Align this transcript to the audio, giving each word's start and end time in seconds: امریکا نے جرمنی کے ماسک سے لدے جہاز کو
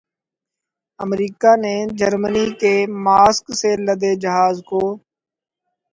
امریکا 0.99 1.51
نے 1.63 1.75
جرمنی 1.99 2.45
کے 2.61 2.73
ماسک 3.05 3.45
سے 3.59 3.71
لدے 3.85 4.11
جہاز 4.23 4.55
کو 4.69 4.81